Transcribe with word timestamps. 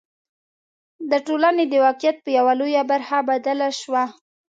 د 1.11 1.13
ټولنې 1.27 1.63
د 1.67 1.73
واقعیت 1.85 2.17
په 2.21 2.29
یوه 2.37 2.53
لویه 2.59 2.83
برخه 2.91 3.17
بدله 3.29 3.67
شوه. 3.81 4.03